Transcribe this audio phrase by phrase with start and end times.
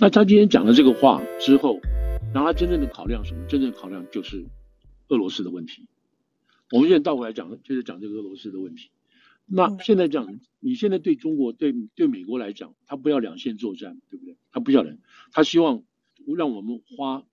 [0.00, 1.80] 那他今天讲了这个话之后，
[2.32, 3.44] 然后他真正的考量什么？
[3.48, 4.46] 真正的考量就是
[5.08, 5.88] 俄罗斯的问题。
[6.70, 8.90] 我们现在倒过来讲，就是讲这个俄罗斯的问题。
[9.44, 14.36] 那现在讲，你现在对中国、对对美国来讲，他不要两线作战，对不对？
[14.52, 15.00] 他不要人，
[15.32, 15.82] 他希望
[16.36, 17.24] 让我们花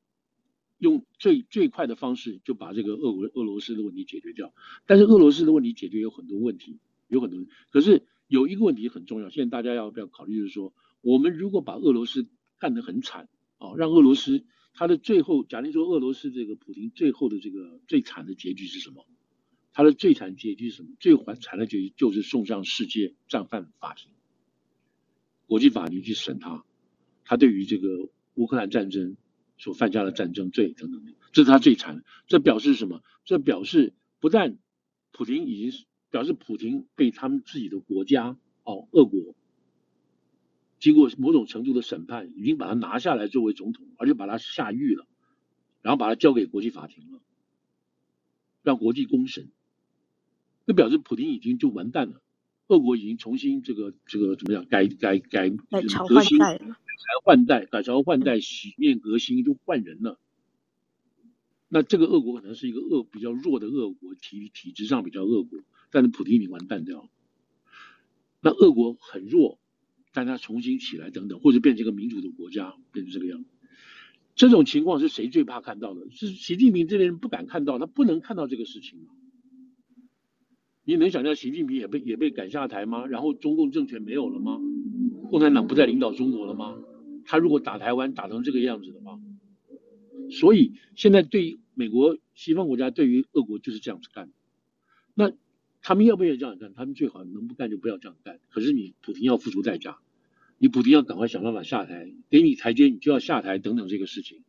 [0.79, 4.51] 用最最快的方式就把这个俄国俄罗斯的问题解决掉。
[4.87, 7.45] 但是俄罗斯的问题解决有很多问题，有很多。
[7.69, 10.37] 可是有一个问题很重要，现在大家要不要考虑？
[10.37, 12.25] 就是说，我们如果把俄罗斯
[12.59, 19.05] 干得很惨啊，让俄罗斯他的最后，假定说俄罗斯这个普京最后的这个最惨的结局是什么？
[19.71, 20.89] 他的最惨结局是什么？
[20.99, 24.09] 最惨的结局就是送上世界战犯法庭，
[25.47, 26.63] 国际法庭去审他，
[27.23, 29.17] 他对于这个乌克兰战争
[29.57, 31.03] 所犯下的战争罪等等，
[31.33, 32.03] 这是他最惨的。
[32.27, 33.01] 这表示什么？
[33.25, 34.57] 这表示不但
[35.11, 39.35] 普京已经表示普京被他们自己的国家哦，俄国
[40.85, 45.07] 经过某种程度的审判，已经把他拿下来作为总统，而且把他下狱了，
[45.81, 47.21] 然后把他交给国际法庭了，
[48.61, 49.49] 让国际公审。
[50.67, 52.21] 这表示普京已经就完蛋了，
[52.67, 60.19] 俄国已经重新这个这个怎么样改改改改朝换代了，改朝换代改朝换代洗面革新就换人了。
[61.67, 67.09] 那这个俄国可能是一个恶比较弱的俄国体体制上比较恶国，但是普京已经完蛋掉了。
[68.39, 69.57] 那俄国很弱，
[70.15, 73.49] 但他重新起来等等，或者变成一个民主的国家，变成这个样子。
[74.33, 76.09] 这种情况是谁最怕看到的？
[76.09, 78.97] 是习近平这边人不敢看到，他不能看到这个事情？
[80.85, 83.05] 你能想象习近平也被也被赶下台吗？
[83.07, 84.59] 然后中共政权没有了吗？
[85.29, 86.77] 共产党不再领导中国了吗？
[87.25, 89.19] 他如果打台湾打成这个样子的话，
[90.29, 94.31] 所以现在对于美国西方国家对于俄国就是这样子干。
[95.13, 95.31] 那
[95.81, 96.73] 他们要不要这样干？
[96.73, 98.39] 他们最好能不干就不要这样干。
[98.49, 99.97] 可是你普京要付出代价，
[100.57, 104.43] 你普京要赶快想办法下台，给你台阶你就要下台等等这个事情。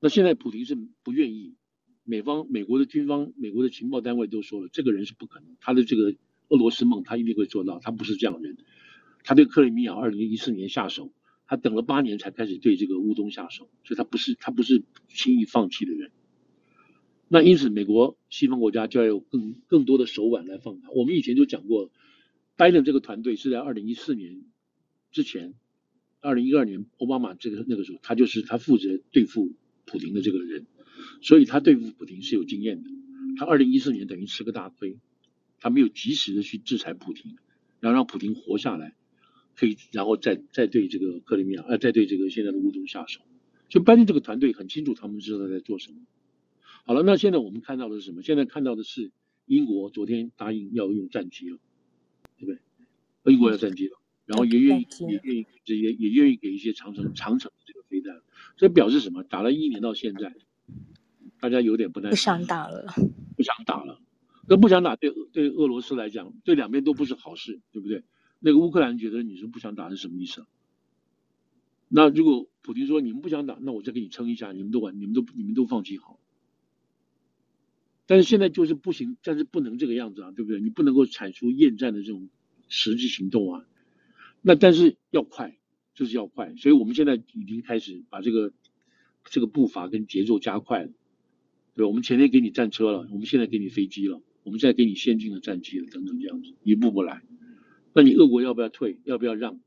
[0.00, 1.54] 那现在普京是不愿意。
[2.02, 6.16] 美方、美国的军方、美国的情报单位都说了，这个人是不可能，他的这个
[6.48, 8.56] 俄罗斯梦他一定会做到，他不是这样的人。
[9.22, 11.12] 他对克里米亚二零一四年下手，
[11.46, 16.10] 他等了八年才开始对这个乌东下手，所以他不是他不是轻易放弃的人。
[17.28, 20.90] 那因此，美国西方国家就要有更更多的手腕来放他。
[20.90, 21.92] 我们以前就讲过，
[22.56, 24.42] 拜登这个团队是在二零一四年
[25.10, 25.54] 之前，
[26.20, 29.52] 二零一二年奥巴马这个那个时候，他就是他负责对付
[29.84, 30.66] 普京的这个人。
[31.22, 32.90] 所以他对付普京是有经验的。
[33.38, 34.98] 他二零一四年等于吃个大亏，
[35.58, 37.36] 他没有及时的去制裁普京，
[37.80, 38.94] 然后让普京活下来，
[39.56, 43.22] 可以然后再再对这个克里米亚，呃，再对这个现在的乌东下手。
[43.70, 46.00] 就拜登这个团队很清楚，他们知道在做什么。
[46.84, 48.22] 好了，那现在我们看到的是什么？
[48.22, 49.10] 现在看到的是
[49.46, 51.58] 英国昨天答应要用战机了，
[52.38, 53.32] 对不对？
[53.32, 53.99] 英国要战机了，
[54.30, 58.22] 然后也愿意也愿意这也也愿意给一些长城长城的这个飞弹。
[58.56, 59.24] 这表示什么？
[59.24, 60.32] 打了一年到现在。
[61.40, 62.84] 大家有点不耐，不想打了，
[63.36, 64.00] 不想打了。
[64.46, 68.04] 那不想打对对俄罗斯来讲，对两边都不是好事，对不对？
[68.38, 70.46] 那个乌克兰觉得你说不想打是什么意思啊？
[71.88, 76.20] 那如果普京说你们不想打，那我再给你撑一下，你们都完，你们都你们都放弃好。
[78.06, 80.60] 但是现在就是不行，但是不能这个样子啊，对不对？
[80.60, 82.28] 你不能够产出厌战的这种
[82.68, 83.64] 实际行动啊。
[84.42, 85.58] 那但是要快，
[85.94, 86.54] 就是要快。
[86.56, 88.52] 所以我们现在已经开始把这个
[89.24, 90.90] 这个步伐跟节奏加快了。
[91.74, 97.22] 对，我们前天给你战车了，我们现在给你飞机了，我们现在给你先进的战机了，等等这样子，一步步来。
[97.94, 98.98] 那你俄国要不要退？
[99.04, 99.60] 要不要让？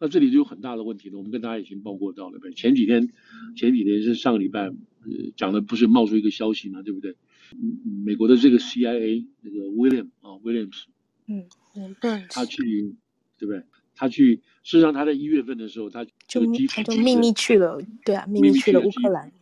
[0.00, 1.18] 那这里就有很大的问题了。
[1.18, 3.10] 我们跟大家已经报过到了，对，前几天，
[3.56, 4.74] 前几天是上个礼拜，呃，
[5.36, 7.16] 讲的不是冒出一个消息嘛，对不对？
[8.04, 10.84] 美国的这个 CIA 那个 William 啊，Williams，
[11.26, 11.48] 嗯
[12.00, 12.94] 对，他去，
[13.38, 13.62] 对不对？
[13.94, 19.32] 他去，事实上他在一月份的时候，他就他就秘密去了，对啊，秘密去了乌克兰，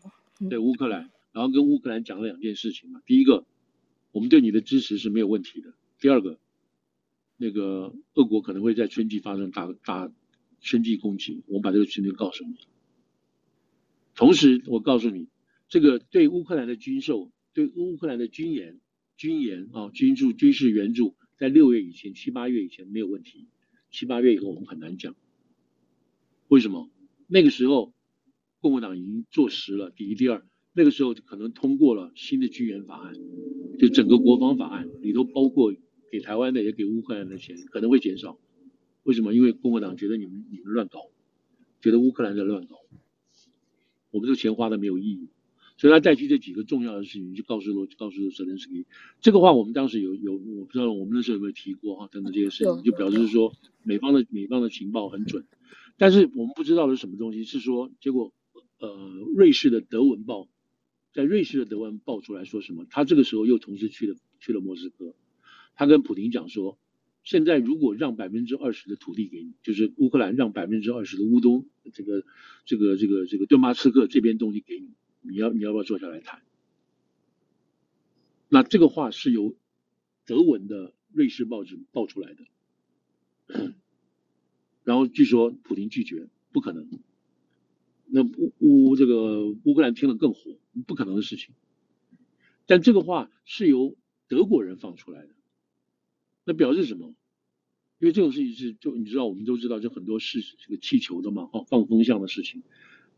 [0.49, 1.11] 对乌克兰。
[1.33, 3.45] 然后跟乌克兰讲了两件事情嘛，第一个，
[4.13, 5.75] 我们对你的支持是没有问题的。
[6.01, 6.39] 第二个，
[7.37, 10.11] 那个俄国可能会在春季发生大大
[10.63, 12.57] 春季攻击，我们把这个情况告诉你。
[14.15, 15.29] 同时，我告诉你，
[15.69, 18.81] 这个对乌克兰的军售，对乌克兰的军援、
[19.19, 23.47] 军援啊、军助、军事援助，在六月以前、七八月以前没有问题，
[23.97, 25.17] 七八月以后我们很难讲。
[26.49, 26.91] 为什么？
[27.27, 27.95] 那个时候
[28.61, 30.47] 共和党已经坐实了第一、第二。
[30.75, 33.15] 那个时候可能通过了新的军援法案，
[33.79, 35.75] 就整个国防法案里头包括
[36.13, 38.39] 给台湾的也给乌克兰的钱可能会减少。
[39.03, 39.33] 为什么？
[39.33, 41.01] 因为共和党觉得你们你们乱搞，
[41.81, 42.77] 觉得乌克兰在乱搞，
[44.11, 45.31] 我们这个钱花的没有意义，
[45.77, 48.87] 所以他带去这几个重要的事情，就告诉了告诉了泽连斯基。
[49.21, 53.53] 这个话我们当时有有我不知道我们那时候有没有提过哈，等等这些事情，就表示说
[53.83, 55.45] 美方的美方的情报很准。
[55.99, 58.33] 但是我们不知道的是什么东西，是说结果
[58.79, 58.89] 呃
[59.35, 60.49] 瑞士的德文报
[61.13, 62.87] 在瑞士的德文报出来说什么？
[62.91, 65.15] 他这个时候又同时去了去了莫斯科，
[65.75, 66.79] 他跟普京讲说，
[67.25, 72.25] 现在如果让百分之二十的土地给你，就是乌克兰让百分之二十的乌东这个
[72.67, 74.91] 这个这个这个顿巴斯克这边东西给你，
[75.29, 76.43] 你要你要不要坐下来谈？
[78.49, 79.57] 那这个话是由
[80.25, 83.75] 德文的瑞士报纸报出来的，
[84.85, 86.89] 然后据说普京拒绝，不可能。
[88.07, 91.55] 那乌乌这个乌克兰听了更火，不可能的事情。
[92.67, 93.97] 但这个话是由
[94.29, 95.31] 德国人放出来的，
[96.45, 97.15] 那表示什么？
[97.99, 102.63] 因为这种事情是就你知道，我们都知道，就很多是这个气球的嘛，哈，放风向的事情。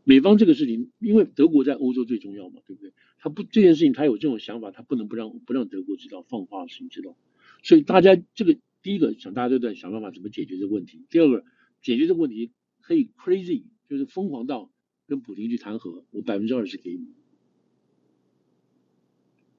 [0.09, 2.93] 美方这个事情，因为德国在欧洲最重要嘛，对不对？
[3.19, 7.15] 他不这件事情，他有这种想法，他不能不让不让德国知道放话的事情知道。
[7.61, 11.05] 所以大家这个第一个想，大家都在想办法怎么解决这个问题。
[11.11, 11.43] 第二个，
[11.83, 12.49] 解决这个问题
[12.81, 14.71] 可以 crazy，就是疯狂到
[15.05, 17.09] 跟普京去谈和，我百分之二十给你，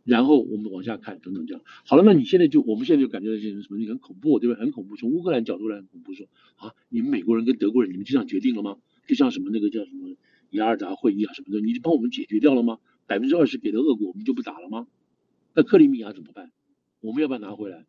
[0.02, 1.62] 然后我们往下看，等等这样。
[1.86, 3.78] 好了，那你现在就我们现在就感觉到这些什么？
[3.78, 4.60] 你很恐怖，对不对？
[4.60, 4.96] 很恐怖。
[4.96, 6.26] 从乌克兰角度来很恐怖，说
[6.56, 8.78] 啊，你们美国人跟德国人，你们就这样决定了吗？
[9.06, 10.16] 就像什么那个叫什么？
[10.50, 12.78] 雅尔达会议啊什么的，你就帮我们解决掉了吗？
[13.06, 14.86] 百分之二十给的俄国，我们就不打了吗？
[15.54, 16.52] 那克里米亚怎么办？
[17.00, 17.86] 我们要不要拿回来？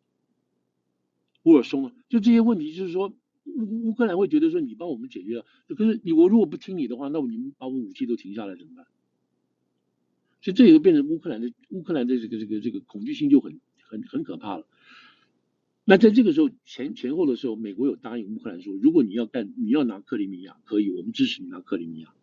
[1.43, 3.13] 乌尔松啊，就这些问题，就是说
[3.45, 8.85] 乌乌克兰会觉得说你帮我们解决了，可是你我如果不听你的话，那你们把我武器都停下来怎么办？
[10.41, 14.65] 所以这也就变成乌克兰的乌克兰的这个这个这个恐惧心就很很很可怕了。
[15.83, 22.13] 那在这个时候前前后的时候，美国有答应乌克兰说，如果你要干你要拿克里米亚，可以，我们支持你拿克里米亚。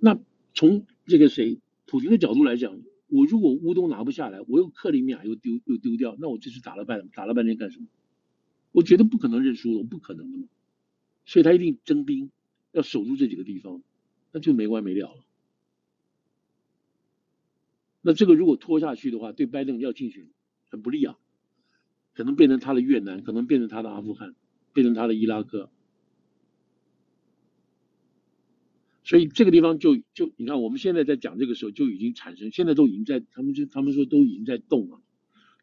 [0.00, 0.18] 那
[0.54, 7.86] 从这个谁普京的角度来讲，我如果乌东拿不下来，我又克里米亚又丢又丢掉，那我这次打了半打了半天干什么？
[8.70, 10.46] 我觉得不可能认输了，不可能的嘛。
[11.24, 12.30] 所以他一定征兵，
[12.72, 13.82] 要守住这几个地方，
[14.32, 15.24] 那就没完没了了。
[18.00, 20.28] 那这个如果拖下去的话，对拜登要竞选
[20.70, 21.18] 很不利啊，
[22.14, 24.34] 可能变成他的越南，可能变成他的阿富汗，
[24.72, 25.70] 变成他的伊拉克。
[29.08, 35.00] 所以这个地方就就你看，我们现在在讲这个时候就已经产生，现在都已经在他们就他们说都已经在动了，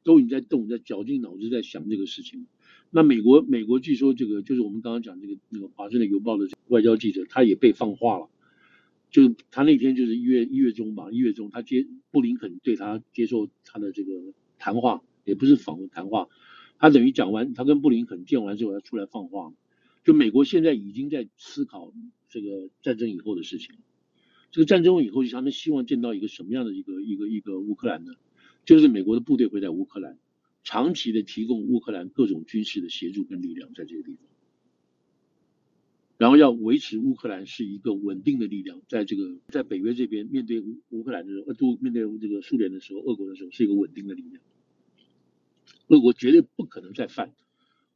[0.04, 2.48] 都已经在动，在绞尽脑汁在想这个事情。
[2.90, 8.30] 那美国美国据说这个就是我们刚刚讲这个那个华盛顿邮报的外交记者，他也被放话了，
[9.12, 14.12] 就他那天就是一月一月中吧，一月中他接布林肯对他接受他的这个
[14.58, 16.30] 谈话，也不是访问谈话，
[16.80, 19.54] 他等于讲完，他跟布林肯见完之后，他出来放话，
[20.04, 21.94] 就美国现在已经在思考。
[22.36, 23.78] 这个战争以后的事情，
[24.52, 28.12] 这个战争以后，他们希望见到一个什么样的一个一个一个乌克兰呢？
[28.66, 30.20] 就是美国的部队会在乌克兰
[30.66, 34.28] 长期的提供乌克兰各种军事的协助跟力量，在这个地方，
[36.18, 44.42] 然后要维持乌克兰是一个稳定的力量，在这个在北约这边面对乌乌克兰的时候，呃，都面对这个苏联的时候，俄国的时候是一个稳定的力量，
[45.88, 47.34] 俄国绝对不可能再犯。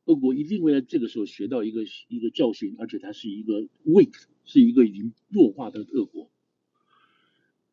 [0.09, 4.11] 俄国一定会在这个时候学到一个一个教训，而且它是一个 weak，
[4.43, 6.31] 是一个已经弱化的俄国。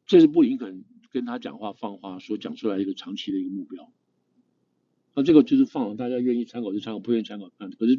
[0.04, 3.90] 这是布林肯跟他讲话放话所讲出来一个长期的一个目标。
[5.14, 7.70] 那这个就是放了，大家愿意参考就参考，不愿意参考看。
[7.70, 7.98] 可是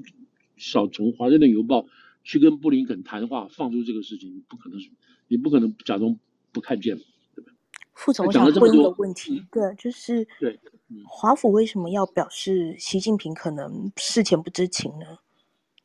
[0.56, 1.88] 少从华盛顿邮报
[2.24, 4.80] 去跟布林肯谈话，放出这个事情，不可能，
[5.28, 6.20] 你不可能假装
[6.52, 6.96] 不看见，
[7.34, 7.52] 对吧？
[7.96, 10.60] 副总，我想问一个问题，对，就是对。
[11.06, 15.20] 华府为什么要表示习近平可能事前不知情呢？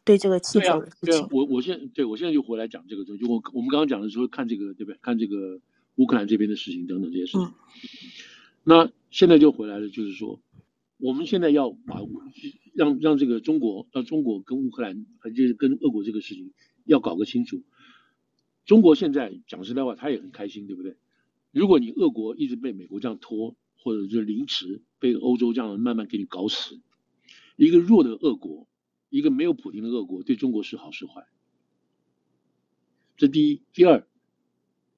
[0.05, 3.25] 对这个气球的事情，对啊，我我现在对我现在就回来讲这个东西。
[3.25, 4.99] 就我我们刚刚讲的时候，看这个对不对？
[5.03, 5.61] 看这个
[5.97, 7.43] 乌克兰这边的事情等等这些事情。
[7.43, 7.55] 嗯、
[8.65, 10.41] 那现在就回来了，就是说，
[10.99, 12.01] 我们现在要把
[12.75, 16.53] 让让这个中国让中国跟乌克兰，还就是跟俄国这个事情
[16.85, 17.61] 要搞个清楚。
[18.67, 20.97] 中国现在讲实在话，他也很开心，对不对？
[21.51, 23.57] 如果你俄国一直被美国这样拖。
[23.83, 26.81] 或者是凌迟，被欧洲这样慢慢给你搞死。
[27.57, 28.67] 一个弱的俄国，
[29.11, 31.27] 一个没有普京的俄国，对中国是好是坏？
[33.17, 34.07] 这第一，第二，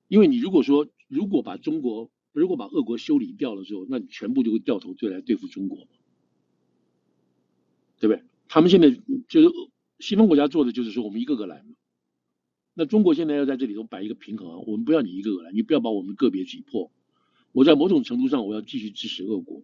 [0.09, 5.87] 因为你如果说如果把中国如果把俄国修理掉了之后，那你全部就会掉头就来对付中国，
[7.99, 8.23] 对不对？
[8.49, 8.91] 他们现在
[9.29, 9.49] 就是
[9.99, 11.75] 西方国家做的就是说，我们一个个来嘛。
[12.73, 16.91] 那中国现在要在这里头摆一个平衡，我们不要你一个个来，你不要把我们个别挤破。
[17.55, 19.63] 我在某种程度上，我要继续支持俄国，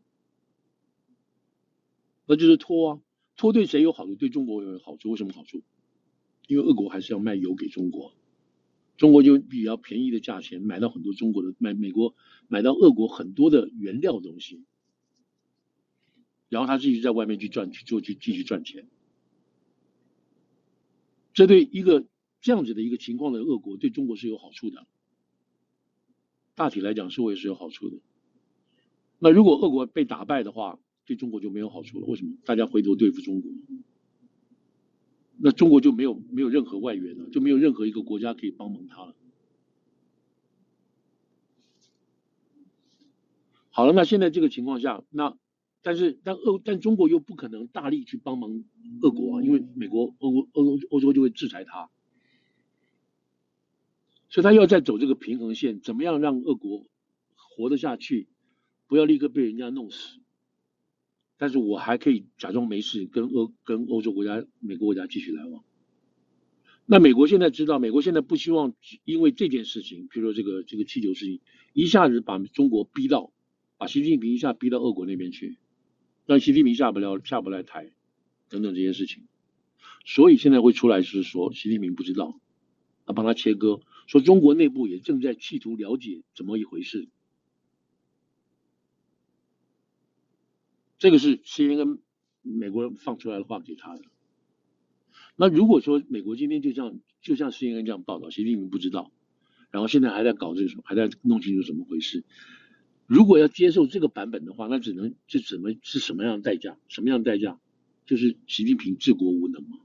[2.25, 3.01] 那就是拖啊，
[3.37, 4.15] 拖对谁有好处？
[4.15, 5.11] 对中国有好处？
[5.11, 5.65] 为什么好处？
[6.47, 8.15] 因为俄国还是要卖油给中国，
[8.97, 12.15] 中国就比较便宜的价钱买到很多中国的，买美国
[12.47, 14.63] 买到俄国很多的原料东西，
[16.49, 18.87] 然后他继续在外面去赚去做去继续赚钱。
[21.35, 22.07] 这对一个
[22.41, 24.87] 这样子的一个情况的俄国，对中国是有好处的。
[26.61, 27.97] 大体来讲，是会是有好处的。
[29.19, 32.07] 那如果俄国被打败的话，对中国就没有好处了。
[32.07, 32.37] 为什么？
[32.45, 33.51] 大家回头对付中国，
[35.39, 39.15] 那中国就没有没有任何外援了，就没有任何一个国家可以帮忙他了。
[43.71, 45.35] 好了，那现在这个情况下，那
[45.81, 48.65] 但是但俄但中国又不可能大力去帮忙
[49.01, 51.89] 俄国啊，因为美国、欧欧欧洲就会制裁他。
[54.31, 56.87] 所以他要再走这个平衡线，怎么样让俄国
[57.35, 58.29] 活得下去，
[58.87, 60.21] 不要立刻被人家弄死，
[61.37, 65.65] 但是我还可以假装没事，跟欧跟欧洲国家、美国国家继续来往。
[66.87, 71.41] 那美国现在知道，美国现在不希望因为这件事情，比如说这个这个气球事情，
[71.73, 73.33] 一下子把中国逼到，
[73.79, 75.59] 把习近平一下逼到俄国那边去，
[76.25, 77.93] 让习近平下不了下不来台，
[78.49, 79.25] 等等这些事情，
[80.05, 82.41] 所以现在会出来就是说习近平不知道，
[83.07, 83.81] 他帮他切割。
[84.11, 87.09] 说中国内部也正在企图了解怎么一回事，
[90.99, 92.01] 这个是 CNN
[92.43, 94.03] 美国人放出来的话给他的。
[95.37, 99.13] 那如果说美国今天就像就像 CNN 这样报道，习近平不知道，
[99.71, 102.25] 然后现在还在搞这个什么，还在弄清楚怎么回事。
[103.07, 106.77] 如果要接受这个版本的话，那只能这怎么是什么样的代价？
[106.89, 107.61] 什么样的代价？
[108.07, 109.79] 就是习近平治国无能吗。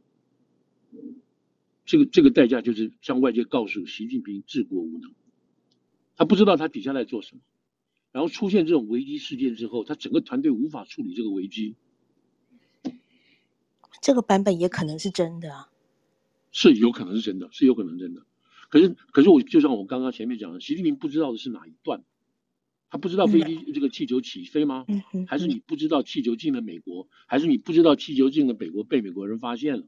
[1.86, 5.13] 这个这个代价就是向外界告诉习近平治国无能，
[6.15, 7.42] 他不知道他底下在做什么，
[8.12, 11.75] 然后出现这种危机事件之后，他整个团队无法处理这个危机。
[14.01, 15.70] 这个版本也可能是真的啊，
[16.51, 18.25] 是有可能是真的，是有可能真的。
[18.70, 22.04] 可是可是我就像我刚刚前面讲的，习近平不知道的是哪一段？
[22.89, 24.86] 他不知道飞机、嗯、这个气球起飞吗？
[24.88, 27.08] 嗯嗯、还是你不知道气球进了美国？
[27.25, 29.88] 还是你不知道气球进了美国被美国人发现了？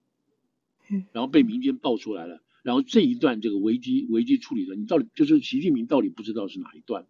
[1.11, 7.05] 然后被民间爆出来了，然后这一段这个危机危机处理的，你到底就是习近平到底不知道是哪一段？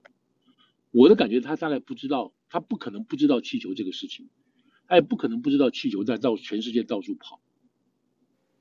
[0.91, 4.29] 我的感觉他大概不知道，他不可能不知道气球这个事情，
[4.87, 7.39] 他也不可能不知道气球在到全世界到处跑，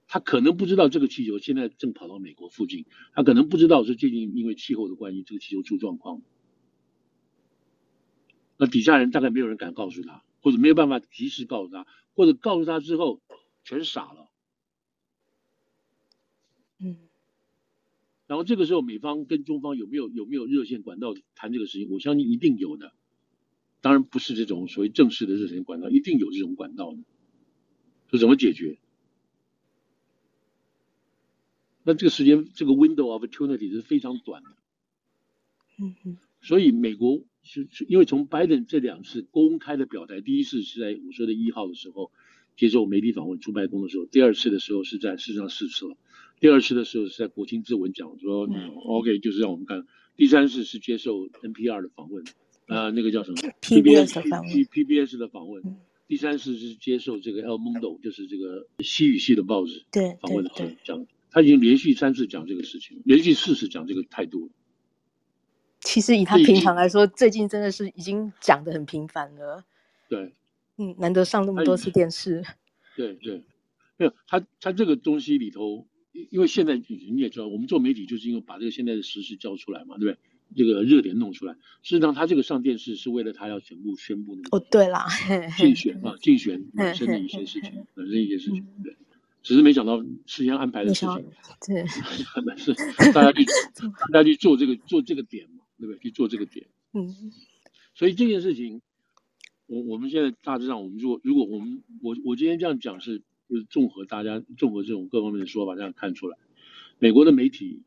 [0.09, 6.21] 他可能不知道这个气球现在正跑到美国附近，他可能不知道是最近因为气候的关系，这个气球出状况，
[8.59, 13.23] 那底下人大概没有人敢告诉他，或者没有办法及时告诉他，或者告诉他之后
[13.65, 14.26] 全傻了。
[16.79, 16.97] 嗯，
[18.27, 21.89] 然后这个时候，美方跟中方有没有有没有热线管道谈这个事情？
[21.91, 22.93] 我相信一定有的，
[23.81, 26.99] 当然不是这种所谓正式的热线管道，一定有这种管道的。
[28.11, 28.79] 说怎么解决？
[31.83, 34.51] 那这个时间，这个 window of opportunity 是非常短的。
[35.79, 36.19] 嗯嗯。
[36.43, 42.13] 所以美国是因为从拜登这两次公开的表态，第一次是在我说的一号的时候
[42.57, 45.97] 接受媒体访问出白宫的时候，第二次的时候是在事实上四次了。
[46.39, 49.87] 第二次的时候是在国情咨文讲说、嗯、，OK，就是让我们看。
[50.17, 52.25] 第三次是接受 NPR 的访问，
[52.69, 54.51] 呃，那个叫什么 PBS 的访问。
[54.51, 55.63] PBS 的访问。
[55.65, 55.79] 嗯、
[56.09, 60.51] 第三次是接受这个 El Mundo，就是这个西语系的报纸对访问的
[60.85, 64.51] 讲，他已经连续三次讲这个事情，连续四次讲这个态度。
[65.81, 69.65] 其实以他平常来说，最近真的是已经讲的很频繁了。
[70.09, 70.35] 对，
[70.77, 72.43] 嗯，难得上那么多次电视。
[72.97, 73.43] 对对，
[73.97, 75.87] 没有他，他这个东西里头。
[76.31, 80.19] 因为现在你也知道，我们做媒体就是因为把这个现在的时事交出来嘛，对不对？
[80.55, 81.55] 这个热点弄出来。
[81.83, 85.05] 事实上，他这个上电视是为了他要全部宣布那个哦，对啦，
[85.57, 88.97] 竞选啊，竞选本身的一些事情， 本身一些事情，对。
[89.43, 91.25] 只是没想到事先安排的事情，
[91.67, 91.87] 对，
[92.57, 92.75] 是
[93.13, 93.45] 大家去
[94.13, 95.99] 大家去做这个做这个点嘛，对不对？
[96.01, 97.33] 去做这个点，嗯。
[97.95, 98.83] 所以这件事情，
[99.67, 103.23] 我我们现在大致上，我们如果如果我们我我今天这样讲是。
[103.49, 106.37] 就是综合大家综合这种各方面的说法，这样看出来，
[106.99, 107.83] 美国的媒体，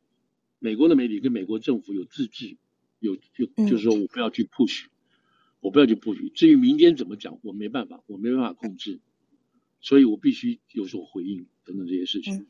[0.60, 2.58] 美国的媒体跟美国政府有自治，
[3.00, 4.86] 有就就是说我不要去 push，
[5.60, 6.32] 我不要去 push。
[6.34, 9.00] 至于民间怎么讲，我没办法，我没办法控制，
[9.82, 12.48] 所以我必须有所回应等等这些事情。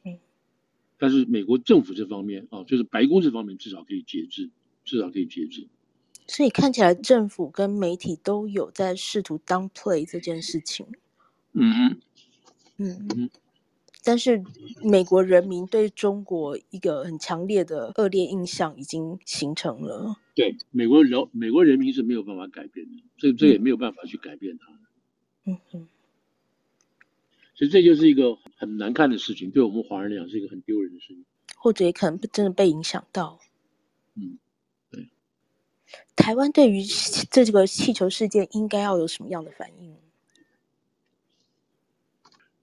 [0.98, 4.50] 但是美国政府这方面啊，就是白宫这方面至少可以节制，
[4.84, 5.68] 至少可以节制。
[6.28, 10.86] 所以看起来政府跟媒体都有在试图 downplay 这件事情。
[11.54, 12.02] 嗯哼。
[12.80, 13.30] 嗯嗯，
[14.04, 14.42] 但是
[14.82, 20.16] 美国人民对中国一个很强烈的恶劣印象已经形成了。
[20.34, 24.66] 对，美国人美国人民是没有办法改变的，这这也没有办法去改变它。
[25.44, 25.88] 嗯哼，
[27.54, 31.26] 所以这就是一个很难看的事情，对我们华人来讲是一个很丢人的事情，
[31.58, 33.40] 或者也可能真的被影响到。
[34.16, 34.38] 嗯，
[34.90, 35.10] 对。
[36.16, 39.98] 台湾对于这这个气球事件应该要有什么样的反应？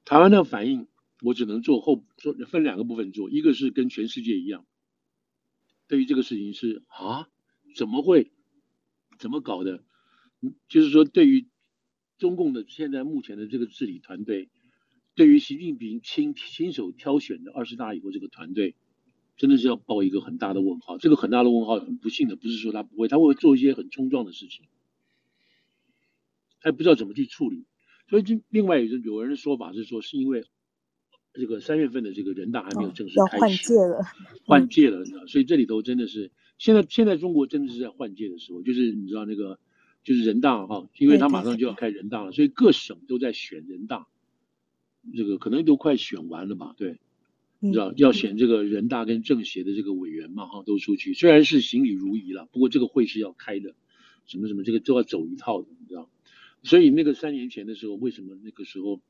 [0.07, 0.87] 台湾的反应，
[1.21, 4.65] 我只能做后做分两个部分做，一个是跟全世界一样，
[5.89, 7.29] 对于这个事情是啊，
[7.75, 8.31] 怎么会，
[9.19, 9.83] 怎么搞的？
[10.69, 11.49] 就是说，对于
[12.19, 14.49] 中共的现在目前的这个治理团队，
[15.17, 18.77] 对于习近平亲亲手挑选的二十大以后这个团队，
[19.37, 20.99] 真的是要报一个很大的问号。
[20.99, 24.67] 这个很大的问号，很不幸的不是说他不会，他会做一些很冲撞的事情，
[26.61, 27.65] 他不知道怎么去处理。
[28.09, 30.45] 所以，就另外有有人的说法是说，是因为
[31.33, 34.03] 这个三月份的这个人大还没有正式开始，要换届了，
[34.45, 35.27] 换届了，你知道？
[35.27, 39.59] 所以这里头真的是现在现在中国真的是在换届的时候，就是你知道那个
[40.05, 44.07] 就是人大哈，因为他马上就要开人大了，所以各省都在选人大，
[45.15, 46.75] 这个可能都快选完了吧？
[46.79, 47.01] 对，
[47.59, 53.75] 你知道要选这个人大跟政协的这个委员嘛哈，都出去，虽然是行礼如仪了，不过这个会是要开的，
[54.27, 56.09] 什么什么这个都要走一套的，你知道？
[56.63, 59.01] 所以那个三年前的时候，为什么那个时候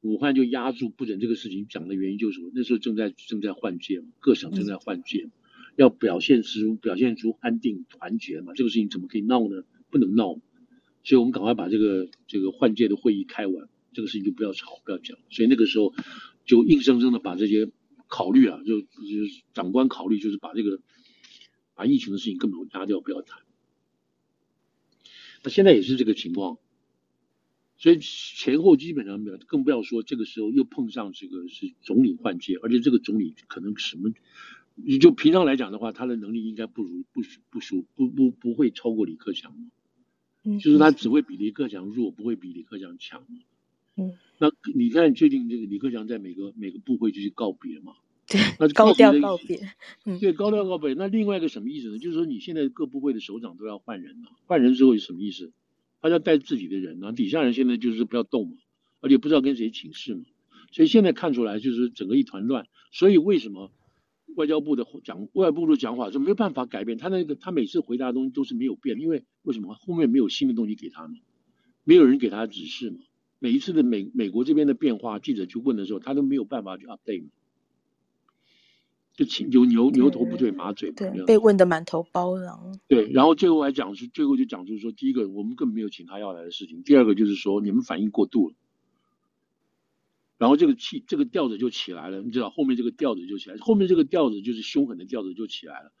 [0.00, 2.50] 武汉就压住不准这个事情讲的原因就是什么？
[2.54, 5.28] 那时候正在正在换届嘛，各省正在换届，
[5.76, 9.64] 要表现出表现出安定团结嘛，这个事情怎么可以闹呢？
[9.90, 10.34] 不能闹，
[11.02, 15.18] 所以我们赶快把这个这个换届的会议开完，这个事情就不要吵，不要讲。
[15.30, 15.94] 所以那个时候
[16.44, 17.70] 就硬生生的把这些
[18.06, 20.80] 考虑啊，就就是长官考虑，就是把这个
[21.74, 23.40] 把疫情的事情根本压掉，不要谈。
[25.42, 26.58] 那现在也是这个情况。
[27.84, 34.10] 所以前后基本上没有，更不要说这个时候又碰上这个是总理换届，而且这个总理可能什么，
[34.74, 39.54] 你就平常来讲的话，他的能力应该不如不不输不不不会超过李克强，
[40.44, 43.26] 嗯，就是他只会比李克强弱，不会比李克强强，
[43.98, 49.60] 嗯，那你看最近这个李克强在每个每个部会就去告别嘛， 对，那高调告别，
[50.06, 50.94] 嗯，对，高调告别。
[50.94, 51.98] 那另外一个什么意思呢？
[51.98, 55.52] 就是说你现在各部会的首长都要换人了，换人之后有什么意思？
[56.04, 58.56] 他要带自己的人，然后底下人现在就是不要动嘛，
[59.00, 60.24] 而且不知道跟谁请示嘛，
[60.70, 62.66] 所以现在看出来就是整个一团乱。
[62.92, 63.72] 所以为什么
[64.36, 66.98] 外交部的讲外部的讲法是没有办法改变？
[66.98, 71.14] 他那个他每次回答的东西都是没有变，因为为什么后面没有新的东西给他呢？
[71.84, 72.98] 没有人给他指示嘛。
[73.38, 77.30] 每一次的美美国这边的变化，记者去问的时候，他都没有办法去 update。
[79.16, 82.78] 就请有牛牛头不对马嘴嘛，对，被问的满头包囊。
[82.88, 88.54] 对，然后最后还讲是，最后就讲就是说，第一个我们根本没有请他要来的事情，第二个就是说你们反应过度了，
[90.36, 95.92] 然后这个气这个调子就起来了，你知道后面这个调子就起来，后面这个调子就是凶狠的调子就起来了，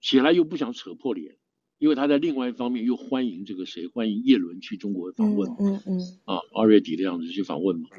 [0.00, 1.36] 起来又不想扯破脸，
[1.78, 7.90] 因为他在另外一方面又欢迎这个谁，欢迎叶伦去中国访问，嗯嗯，嗯，啊二月底的样子去访问嘛，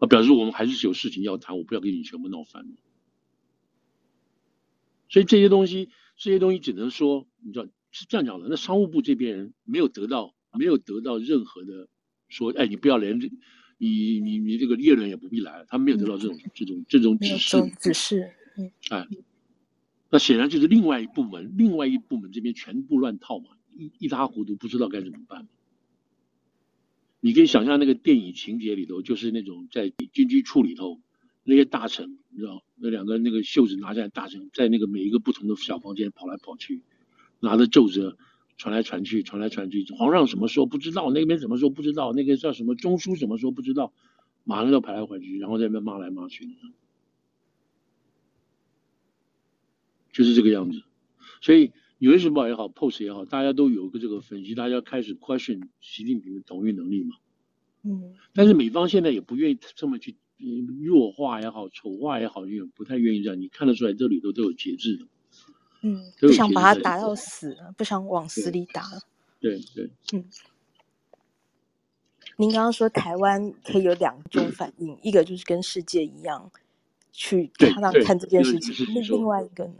[0.00, 2.66] 啊表示我们还是有事情要谈，我不要跟你全部闹翻。
[5.12, 8.46] 所以这些东西，这些东西只能说，你知道是这样讲的。
[8.48, 11.86] 那商务部这边人没有得到，没有得到任何的
[12.30, 13.30] 说，哎，你不要连这，
[13.76, 17.58] 你你你这个叶伦也不必来了，他没有得到这种、嗯、这种这种指示。
[17.78, 19.06] 指示，嗯，哎，
[20.08, 25.46] 那显然就是另外一部门，另外一部门这边全部乱套嘛，一一塌糊涂，不知道该怎么办。
[27.20, 31.02] 你可以想象那个电影情节里头，就是那种在军机处里头。
[31.44, 36.82] 那些大臣，你知道，那两个那个袖子拿下来，大臣在那个每一个不同的小房间跑来跑去，
[37.40, 38.16] 拿着奏折
[38.56, 39.84] 传来传去，传来传去。
[39.98, 43.92] 皇上什么说不知道，那边怎么说不知道，那个叫什么中书怎么说不知道，
[44.44, 46.48] 马上就跑来跑去，然后在那边骂来骂去，
[50.12, 50.82] 就是这个样子。
[51.40, 57.16] 所以《纽约时报》也好，《Post》也好，大家都有个这个分析，大家开始 question 习近平的统御能力嘛。
[57.82, 58.14] 嗯。
[58.32, 60.14] 但是美方现在也不愿意这么去。
[60.82, 63.40] 弱化也好，丑化也好，也不太愿意这样。
[63.40, 65.06] 你看得出来，这里头都有节制的。
[65.82, 68.82] 嗯，不想把他打到死，不想往死里打。
[69.40, 70.24] 对对，嗯。
[72.38, 76.50] 您刚刚说台湾可以有两种反应，一个就是跟世界一样
[77.12, 77.74] 去看
[78.04, 79.74] 看这件事情，那另外一个呢？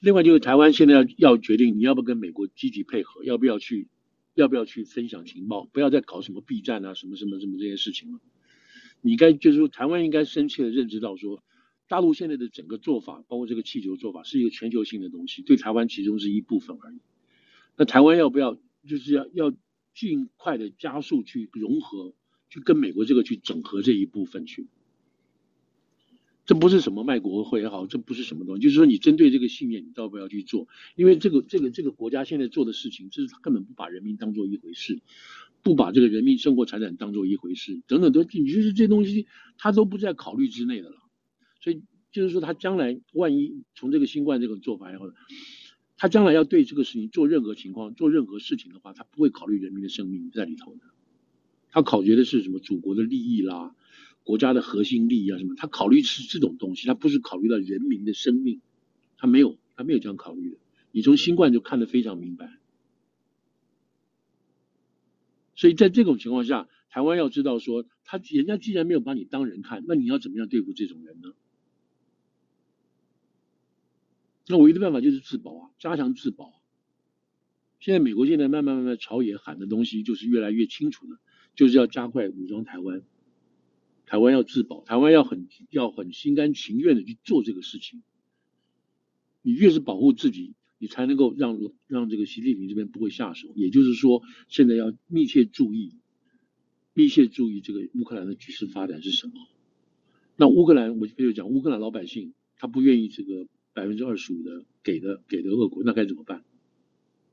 [0.00, 3.88] 另外就是台湾现在要要决定，你要不要跟美国积极配合，要不要去，
[4.34, 8.20] 要不要去分享情报，不要再搞什么避战啊，什么什么什么这些事情了。
[9.00, 11.42] 你该就是说，台湾应该深切的认知到，说
[11.88, 16.98] 大陆现在的整个做法，包括这个气球做法，是一个全球性的东西，对台湾其中是一部分而已。
[17.76, 19.52] 那台湾要不要，就是要要
[19.94, 22.14] 尽快的加速去融合，
[22.48, 24.66] 去跟美国这个去整合这一部分去。
[26.44, 30.68] 这不是什么卖国会也好，这不是什么东西，就是说你针对这个信念，你要不要去做？
[30.94, 35.00] 因为这个这个这个国家现在做的事情，就是他根本不把人民当做一回事，
[35.66, 39.26] 不把这个人民生活财产当做一回事，等等都，你就是这东西
[39.58, 40.96] 他都不在考虑之内的了。
[41.60, 45.10] 所以就是说，他将来万一从这个新冠这个做法以后，
[45.96, 50.82] 他将来要对这个事情做任何情况、做任何事情的话，他不会考虑人民的生命在里头的，
[51.70, 52.60] 他考虑的是什么？
[52.60, 53.74] 祖国的利益啦。
[54.22, 58.60] 国家的核心利益啊什么，他考虑是这种东西，他不是考虑到人民的生命，
[59.18, 60.56] 他没有，他没有这样考虑的。
[60.92, 62.55] 你从新冠就看得非常明白。
[65.56, 71.32] 所以在这种情况下，台湾要知道说，他人家既然没有把你当人看，那你要怎么样对付这种人呢？
[74.46, 76.62] 那唯一的办法就是自保啊，加强自保。
[77.80, 81.18] 现在美国现在慢慢慢慢朝野喊的东西就是越来越清楚了，
[81.54, 83.02] 就是要加快武装台湾。
[84.06, 88.02] 台湾要自保，台湾要很要很心甘情愿的去做这个事情。
[89.42, 93.48] 你越是保护自己，你才能够让让这个习近平这边不会下手。
[93.54, 95.94] 也就是说，现在要密切注意，
[96.94, 99.32] 密切注意这个乌克兰的局势发展是什么。
[100.36, 106.44] 那乌克兰，我就讲乌克兰老百姓，他不愿意这个百分之二十五的给的给的俄国，那该怎么办？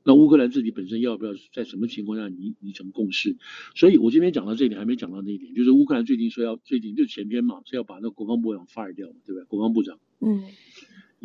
[0.06, 3.36] 那乌克兰自己本身要不要在什么情况下拟拟成共识？
[3.74, 9.44] 所以我这边讲到这一点，还没讲到那一点，就是乌克兰最近说要最近就前天嘛，是要把那个国防部长 fire 掉，对不对？
[9.44, 10.44] 国防部长，嗯，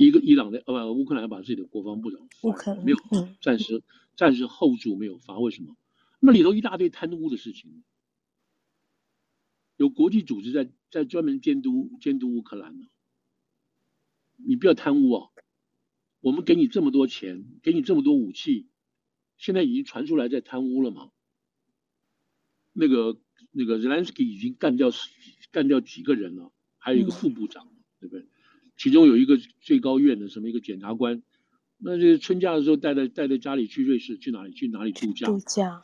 [0.05, 2.97] 一个伊朗的呃不，乌克兰把自己的国防部长乌克兰没有
[3.41, 3.83] 暂时
[4.15, 5.75] 暂时 hold 住没有发，为什么？
[6.21, 7.83] 那里头一大堆贪污的事情，
[9.75, 12.87] 有国际组织在在专门监督监督乌克兰呢，
[14.37, 15.31] 你不要贪污哦。
[16.21, 18.69] 我们给你这么多钱，给你这么多武器，
[19.37, 21.11] 现在已经传出来在贪污了嘛？
[22.71, 23.19] 那个
[23.51, 24.91] 那个 Zelensky 已经干掉
[25.51, 28.25] 干掉几个人了，还有一个副部长，嗯、对不对？
[28.79, 31.21] 其中有一个最高院的什么一个检察官，
[31.77, 35.27] 那就是春假的时候带着带着家里去瑞士，去哪里去哪里度假？
[35.27, 35.83] 度假。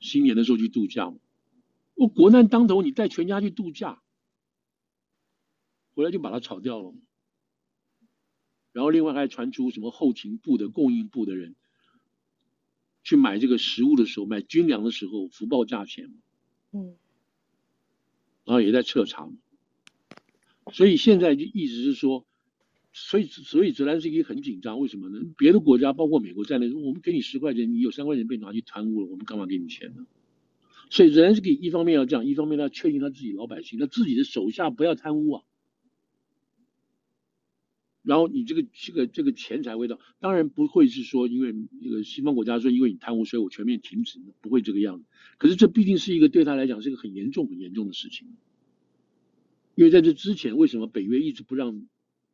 [0.00, 1.18] 新年的时候去度假嘛？
[1.94, 4.02] 我国难当头，你带全家去度假，
[5.94, 6.94] 回来就把他炒掉了。
[8.72, 11.54] 然后另外还传出什么后勤部的供应部的人
[13.04, 16.14] 去买这个食物的时候，买军粮的时候福报价钱，
[16.70, 16.96] 嗯，
[18.46, 19.30] 然后也在彻查，
[20.72, 22.26] 所以现在就意思是说，
[22.92, 25.20] 所以所以泽连斯基很紧张，为什么呢？
[25.36, 30.06] 别的国家包括美国在内，我们给你十块钱，你有三块钱被拿去贪污了，我们干嘛给你钱呢？
[30.90, 35.42] 所以泽连斯基一方面要这样，一方面要确定他自己老百姓，他自己的手下不要贪污啊。
[38.02, 45.04] 然后你这个这个这个钱才会到，当然不会是说因为那个西方国家说因为你贪污，所以我全面停止，不会这个样子。
[45.38, 48.28] 可是这毕竟是一个对他来讲是一个很严重很严重的事情，
[49.74, 51.86] 因为在这之前为什么北约一直不让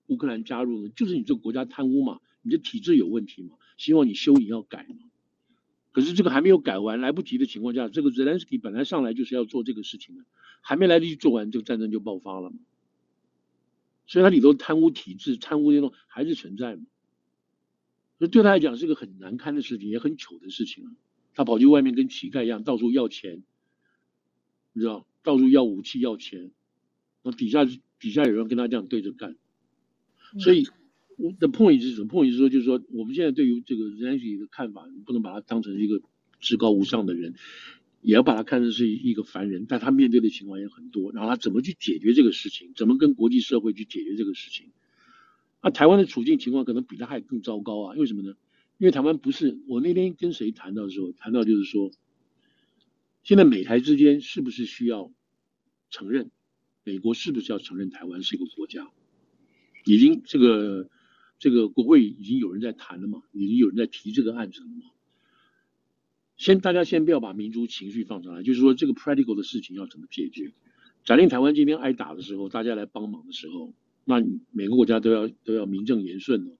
[0.06, 0.92] 乌克兰加入呢？
[0.94, 5.10] 就是你这个国家贪污嘛，你的体制有问题嘛，希望你修你要改嘛。
[5.92, 10.24] 可是这个还没有改完，来不及的情况下，这个泽连斯基本来上来就是要做这个事情的，
[10.60, 12.56] 还没来得及做完，这个战争就爆发了嘛。
[14.06, 16.82] 所以他里头贪污体制、贪污那种还是存在嘛？
[18.18, 20.92] 所以对他来讲是个很难堪的事情，也很糗的事情啊。
[21.34, 23.42] 他跑去外面跟乞丐一样，到处要钱，
[24.72, 26.50] 你知道，到处要武器、要钱，
[27.22, 29.36] 然后底下底下有人跟他这样对着干。
[30.38, 30.66] 所以
[31.16, 36.00] 我的 point 是什么？point 是说，就是说，我们现在对于这个 Zelensky 的看法，你不能把他当成一个
[36.40, 37.34] 至高无上的人。
[38.00, 42.72] 也要把他看成是一个凡人，但他面对的情况也很多，然后他怎么去解决这个事情？
[42.76, 44.70] 怎么跟国际社会去解决这个事情？
[45.60, 47.96] 那台湾的处境情况可能比他还更糟糕啊！
[47.96, 48.36] 为什么呢？
[48.78, 51.90] 因为台湾不是，我那天跟谁谈到的时候，谈到就是说，
[53.24, 55.12] 现在美台之间是不是需要
[55.90, 56.30] 承认，
[56.88, 58.90] 美国是不是要承认台湾是一个国家？
[59.84, 60.88] 已经这个
[61.38, 64.86] 这个国会已经有人在谈了嘛，已经有人在提这个案子了嘛。
[66.38, 70.54] 先，大家先不要把民族情绪放上来，就是说这个 practical 的事情要怎么解决？
[71.04, 73.74] 假定台湾今天挨打的时候，大家来帮忙的时候，
[74.06, 76.56] 那每个国家都要都要名正言顺哦，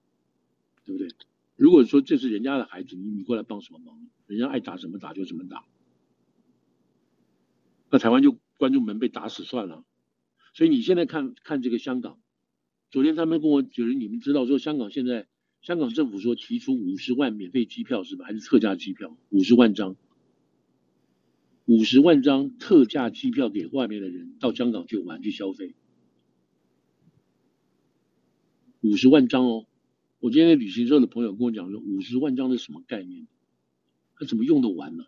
[0.85, 1.09] 对不对？
[1.55, 3.99] 如果说这是人家的孩子，你你过来帮什么忙？
[4.27, 5.65] 人家爱打怎么打就怎么打，
[7.89, 9.83] 那台湾就关住门被打死算了。
[10.53, 12.19] 所以你现在看看这个香港，
[12.91, 15.27] 昨天他们跟我就是你们知道说香港现在。
[15.61, 18.23] 香港政府说提出五十万免费机票是吧？
[18.23, 19.17] 还是特价机票？
[19.29, 19.97] 五十万张，
[21.65, 25.75] 五十万张特价机票给外面的人到香港去玩去消费，
[28.79, 29.65] 五十万张哦！
[30.21, 33.27] 我今天旅行社的朋友跟我讲说，五十万张是什么概念？
[34.15, 35.07] 他怎么用得完呢？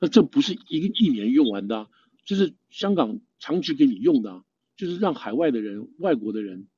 [0.00, 1.88] 那这不是一个一年用完的，
[2.28, 4.44] 就是香港长期给你用的，
[4.76, 6.68] 就是让海外的人、外国的人。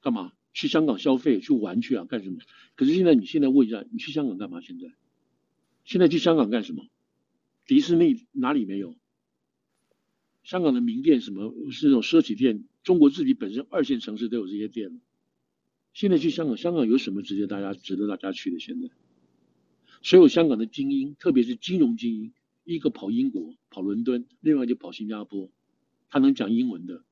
[0.00, 2.06] 干嘛去香港消费去玩去啊？
[2.06, 2.38] 干什么？
[2.76, 4.62] 可是现在你现在问一下，你去香港干嘛？
[4.62, 4.94] 现在
[5.84, 6.88] 现在去香港干什么？
[7.66, 8.96] 迪士尼哪里没有？
[10.44, 12.64] 香港的名店什么是那种奢侈店？
[12.82, 14.98] 中国自己本身二线城市都有这些店。
[15.92, 18.58] 现在去香港，香港有什么值得大家值得大家去的？
[18.58, 18.88] 现在
[20.00, 22.32] 所有香港的精英，特别是金融精英，
[22.74, 25.50] 一个跑英国、跑伦敦，另外就跑新加坡。
[26.10, 27.02] 他能讲英文的，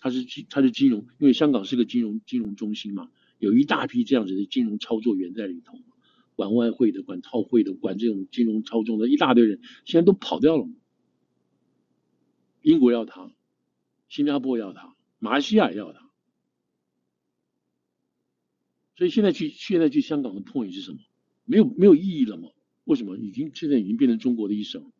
[0.00, 5.78] 他是金，他是金融，因为香港是个金融金融中心嘛，有一大批这样子的金融操作员在里头，
[6.34, 10.66] 管外汇的、管套汇的、管这种金融操纵的一大堆人，现在都跑掉了。
[12.62, 13.34] 英国要他，
[14.08, 16.10] 新加坡要他，马来西亚也要他。
[18.96, 20.98] 所以现在去现在去香港的 point 是什么？
[21.44, 22.48] 没有没有意义了吗？
[22.84, 23.16] 为什么？
[23.16, 24.91] 已经现在已经变成中国的一省，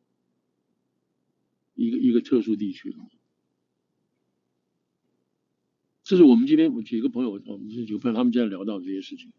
[1.75, 2.97] 一个一个特殊地区了。
[6.05, 9.33] 这是我们今天我几个朋友，我们这几个朋友他们今天聊到这些事情。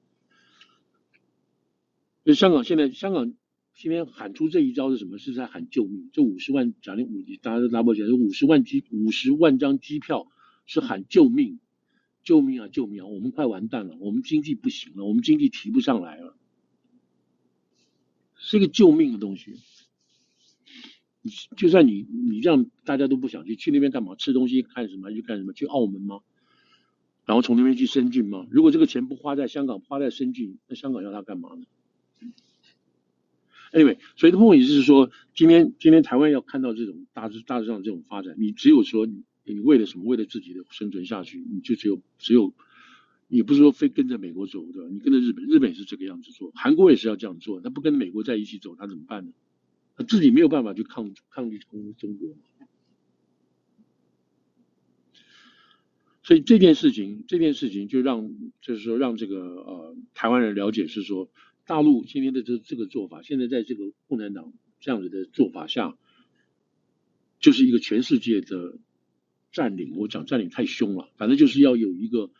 [2.23, 3.33] 就香港现在，香港
[3.75, 5.17] 今天喊出这一招是什么？
[5.17, 6.09] 是在喊救命。
[6.13, 10.31] 这五十万，假定五，大家都拿不起来，五十万机，五十万张机票
[10.65, 11.59] 是喊救命，
[12.23, 13.07] 救命啊，救命啊！
[13.07, 16.37] 我们快完蛋了，我们经济不行了，我们经济提不上来了。
[18.37, 19.55] 是一个救命的东西，
[21.55, 24.15] 就算你你这样，大家都不想去，去那边干嘛？
[24.15, 25.11] 吃东西看什么？
[25.11, 25.53] 去干什么？
[25.53, 26.19] 去澳门吗？
[27.25, 28.45] 然后从那边去深圳吗？
[28.51, 31.65] 如果这个钱不花在香港，花在深圳，那香港要他干嘛呢
[33.71, 40.05] ？Anyway，所以的目的就是说，今天今天台湾要看到这种大致大致上这种发展，你只有说你你为了什么？
[40.05, 42.53] 为了自己的生存下去，你就只有只有。
[43.29, 44.89] 也不是说非跟着美国走，对吧？
[44.91, 47.61] 你跟着日本，日本也是这个样子做，韩国也是要这样做。
[47.61, 49.31] 他不跟美国在一起走，他怎么办呢？
[49.95, 52.29] 他自己没有办法去抗抗拒中中国。
[56.23, 61.29] 所以这件事情，这件事情就让就是说让这个呃台湾人了解是说，
[61.65, 65.97] 大陆今天的这这个做法，现在在这个共产党这样子的做法下，
[67.39, 68.77] 就是一个全世界的
[69.51, 69.95] 占领。
[69.97, 72.31] 我讲占领太凶了，反正就是要有一个。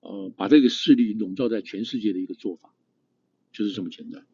[0.00, 2.72] 呃，把这个势力笼罩在全世界的一个做法，
[3.50, 4.24] 就是这么简单。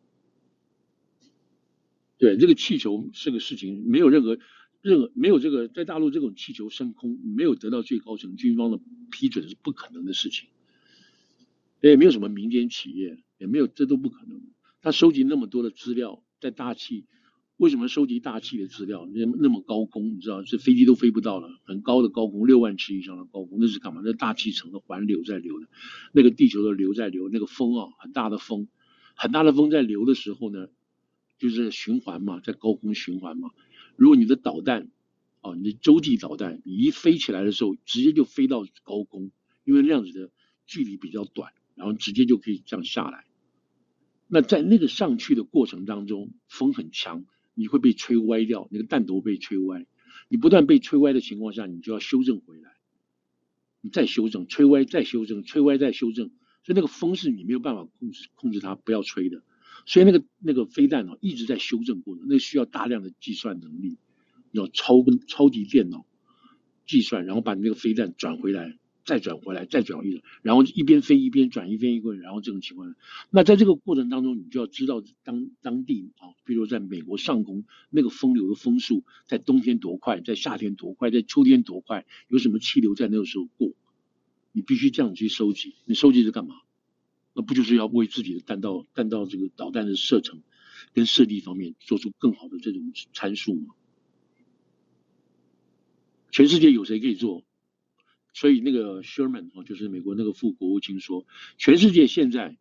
[2.22, 4.38] 对，这个气球是个事情，没有任何、
[4.80, 8.78] 任何没有这个在大陆这种气球升空，没有得到最高层军方的
[9.10, 10.48] 批准是不可能的事情。
[11.80, 14.40] 也没有什么民间企业，也没有，这都不可能。
[14.82, 17.06] 他收集那么多的资料，在大气。
[17.56, 19.04] 为什么收集大气的资料？
[19.12, 24.00] 那那么高空，你知道，这飞机都飞不到了，很高的高空，六万尺以上的高空，那是干嘛？
[24.04, 25.66] 那大气层的环流在流的，
[26.12, 28.68] 那个地球的流在流，那个风啊，很大的风，
[29.16, 30.68] 很大的风在流的时候呢，
[31.50, 33.50] 就是循环嘛，在高空循环嘛。
[33.96, 34.88] 如果你的导弹，
[35.40, 39.32] 啊，你的洲际导弹，你一飞起来的时候，直接就飞到高空，
[39.64, 40.30] 因为那样子的
[40.66, 43.26] 距离比较短，然后直接就可以这样下来。
[44.28, 47.24] 那在那个上去的过程当中，风很强。
[47.54, 49.84] 你会被吹歪掉，那个弹头被吹歪，
[50.28, 52.70] 你不断被吹歪的情况下，你就要修正回来，
[53.82, 56.28] 你再修正，吹歪再修正，吹歪再修正，
[56.64, 59.42] 所以那个风是你没有办法控制控制它不要吹的，
[59.86, 63.98] 所以那个那个飞弹哦一直在修正过程，那需要大量的计算能力，
[64.50, 66.06] 要超跟超级电脑
[66.86, 68.78] 计算，然后把你那个飞弹转回来。
[69.04, 72.94] 再转回来，再转回来，然后一边飞一边转，一边一个，然后这种情况。
[73.30, 83.72] 那在这个过程当中，你就要知道当当地啊，比如在美国上空那个风流的风速，在冬天多快，在夏天多快，在秋天多快，有什么气流在那个时候过，
[84.52, 85.74] 你必须这样去收集。
[85.84, 86.54] 你收集是干嘛？
[87.34, 90.42] 那不就是要为自己的弹道弹道这个导弹的射程
[90.92, 93.74] 跟设计方面做出更好的这种参数吗？
[96.30, 97.44] 全世界有谁可以做？
[98.34, 101.26] 所以那个 Sherman 哦，就是美国那个副国务卿说，
[101.58, 102.56] 全世界现在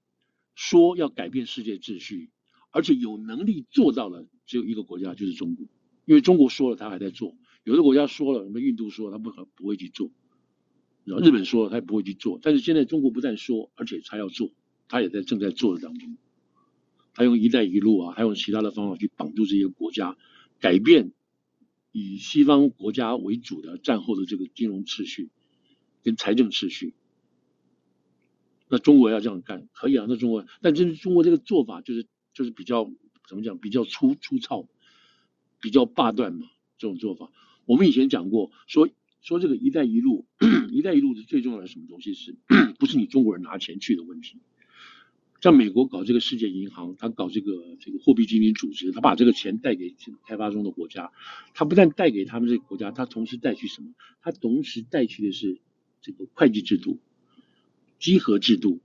[0.53, 2.29] 说要改变世界秩序，
[2.71, 5.65] 而且有能力做到了，只有一个国家，就是中国。
[6.03, 10.09] 因为中国说了，他还在做；有的国家说了，什么印度说了，他不可不会去做；
[11.05, 12.39] 然后日本说了，他也不会去做。
[12.41, 14.51] 但是现在中国不但说，而且他要做，
[14.91, 16.17] 他也在正在做的当中。
[17.13, 20.17] 他用“一带一路”啊，还有其他的方法去绑住这些国家，
[20.59, 21.11] 改变
[21.91, 25.29] 以西方国家为主的战后的这个金融秩序。
[26.03, 26.95] 跟财政秩序，
[28.67, 30.07] 那中国要这样干可以啊？
[30.09, 32.91] 那中国，但就是中国这个做法就是就是比较
[33.29, 33.59] 怎么讲？
[33.59, 34.67] 比较粗粗糙，
[35.59, 36.49] 比较霸断嘛。
[36.79, 37.31] 这种做法，
[37.65, 38.89] 我们以前讲过，说
[39.21, 40.25] 说这个“一带一路
[40.73, 42.35] ”，“一带一路”的最重要的什么东西是？
[42.79, 44.39] 不是你中国人拿钱去的问题。
[45.41, 49.93] 像美国搞这个世界银行，他搞这个这个货币基金组织，他把这个钱带给
[50.25, 51.11] 开发中的国家，
[51.53, 53.89] 他不但带给他们这个国家，他同时带去什么？
[54.21, 55.59] 他同时带去的是。
[56.03, 56.97] 这个会计制度、
[57.99, 58.79] 稽核制度、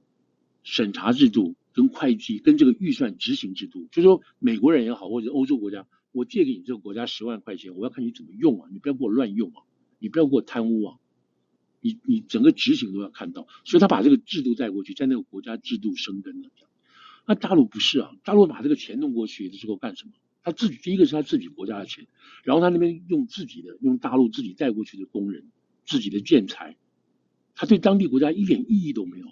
[0.65, 9.65] 审查制度跟会计跟这个预算执行制度，就说美国人也好，或者欧洲国家，我借给你这个国家十万块钱，我要看你怎么用啊，你不要给我乱用啊，
[9.99, 10.99] 你不要给我贪污啊，
[11.81, 16.51] 你你整个执行都要看到，所以他把这个制度带过去，在那个国家制度生根了。
[17.27, 20.13] 那大陆不是啊，大陆把这个钱弄过去的时候干什么？
[20.43, 22.07] 他自己第一个是他自己国家的钱，
[22.45, 25.51] 然后他那边用自己的用大陆自己带过去的工人，
[25.85, 26.77] 自己的建材，
[27.57, 29.27] 他对当地国家一点意义都没有。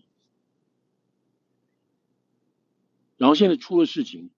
[3.16, 4.30] 然后现在出了事情，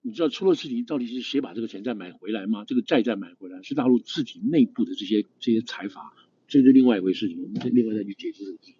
[0.00, 2.64] 你知道出了事情到底是谁把这个钱再买回来吗？
[2.64, 6.14] 这个债再买回来是大陆自己内部的这些这些财阀，
[6.48, 8.74] 这是另外一回事情，我们再另外再去解释这个事情。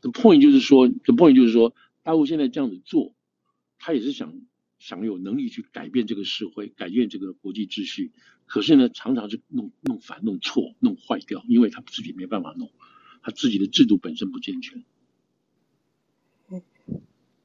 [0.00, 3.14] The point 就是说，The point 就是说，大陆现在这样子做，
[3.78, 4.40] 他也是想
[4.78, 8.12] 想有能力去改变这个社会，改变这个国际秩序。
[8.46, 12.70] 可是呢，常常是弄弄反、弄错、弄坏掉，因为他自己没办法弄，
[13.22, 14.84] 他自己的制度本身不健全。